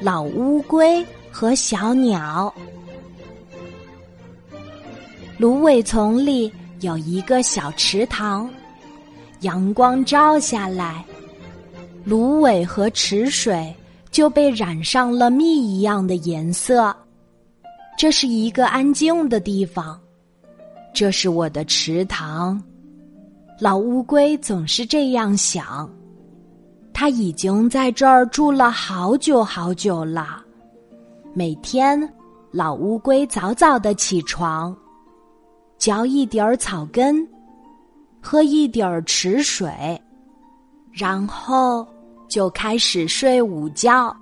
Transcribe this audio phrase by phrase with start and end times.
[0.00, 2.52] 老乌龟和小鸟。
[5.38, 8.48] 芦苇丛里有一个小池塘，
[9.40, 11.04] 阳光照下来，
[12.04, 13.74] 芦苇和池水
[14.10, 16.94] 就被染上了蜜一样的颜色。
[17.98, 19.98] 这是一个安静的地方，
[20.92, 22.62] 这是我的池塘。
[23.58, 25.90] 老乌龟总是这样想。
[26.98, 30.42] 他已经在这儿住了好久好久了。
[31.34, 32.10] 每天，
[32.50, 34.74] 老乌龟早早的起床，
[35.76, 37.28] 嚼一点儿草根，
[38.18, 39.70] 喝一点儿池水，
[40.90, 41.86] 然后
[42.28, 44.16] 就开始睡午觉。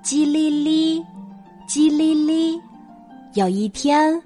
[0.00, 1.04] 叽哩哩，
[1.68, 2.56] 叽哩哩。
[3.34, 4.22] 有一天，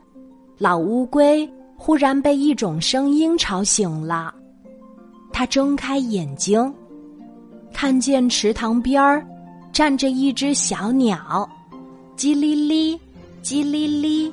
[0.58, 4.34] 老乌龟忽然被一种声音吵醒了，
[5.32, 6.70] 他睁开眼睛。
[7.84, 9.22] 看见池塘边儿
[9.70, 11.46] 站着一只小鸟，
[12.16, 12.98] 叽哩哩，
[13.42, 14.32] 叽哩哩。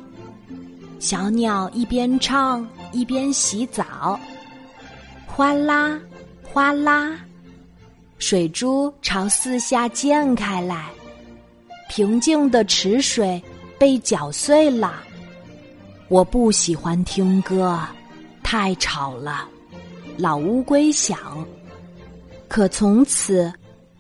[1.02, 4.18] 小鸟一边唱一边洗澡，
[5.28, 6.00] 哗啦，
[6.42, 7.20] 哗啦，
[8.20, 10.86] 水珠朝四下溅开来，
[11.90, 13.44] 平静的池水
[13.78, 14.94] 被搅碎了。
[16.08, 17.78] 我不喜欢听歌，
[18.42, 19.46] 太吵了。
[20.16, 21.46] 老乌龟想。
[22.52, 23.50] 可从此，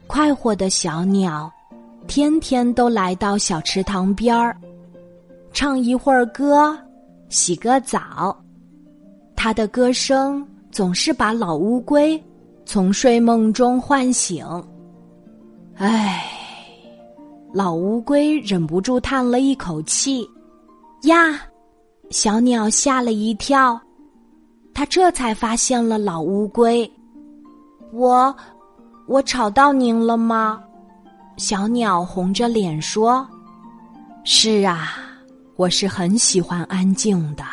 [0.08, 1.50] 快活的小鸟，
[2.06, 4.54] 天天都来到小池塘边儿，
[5.54, 6.78] 唱一会儿歌，
[7.30, 8.38] 洗个澡。
[9.38, 12.22] 它的歌声总是把老乌龟
[12.66, 14.46] 从睡梦中唤醒。
[15.78, 16.22] 唉，
[17.54, 20.28] 老乌龟忍不住叹了一口气。
[21.04, 21.40] 呀，
[22.10, 23.80] 小鸟吓了一跳，
[24.74, 26.92] 它这才发现了老乌龟。
[27.92, 28.36] 我，
[29.08, 30.62] 我吵到您了吗？
[31.38, 33.28] 小鸟红着脸说
[34.24, 34.94] ：“是啊，
[35.56, 37.44] 我是很喜欢安静的。”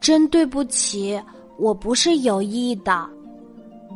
[0.00, 1.20] 真对不起，
[1.58, 3.08] 我不是有意的。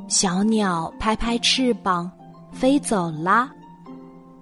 [0.08, 2.10] 小鸟拍拍翅膀，
[2.50, 3.50] 飞走了。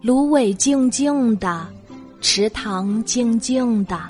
[0.01, 1.67] 芦苇静静的，
[2.21, 4.01] 池塘静静的，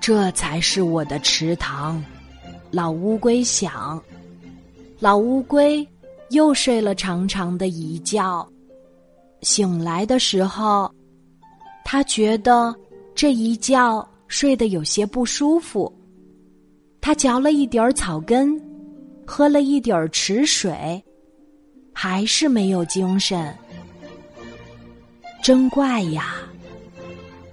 [0.00, 2.02] 这才是我的池塘。
[2.70, 4.00] 老乌龟想。
[5.00, 5.86] 老乌龟
[6.30, 8.46] 又睡了长长的一觉，
[9.42, 10.92] 醒来的时候，
[11.84, 12.74] 他觉得
[13.14, 15.92] 这一觉睡得有些不舒服。
[17.00, 18.60] 他嚼了一点儿草根，
[19.24, 21.00] 喝了一点儿池水，
[21.92, 23.56] 还是没有精神。
[25.44, 26.34] 真怪呀，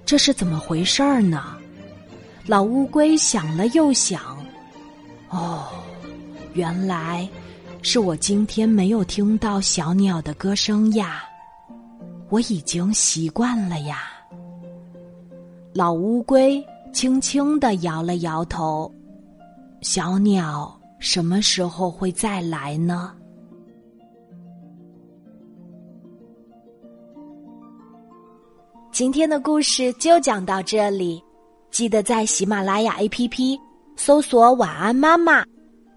[0.03, 1.55] 这是怎么回事儿呢？
[2.47, 4.35] 老乌龟想了又想，
[5.29, 5.67] 哦。
[6.55, 7.29] 原来，
[7.81, 11.21] 是我今天没有听到小鸟的歌声呀，
[12.29, 14.03] 我已经习惯了呀。
[15.73, 18.89] 老乌龟轻轻的摇了摇头。
[19.81, 23.13] 小鸟什么时候会再来呢？
[28.93, 31.21] 今天的故事就讲到这里，
[31.69, 33.59] 记得在喜马拉雅 APP
[33.97, 35.43] 搜索“晚安妈妈”。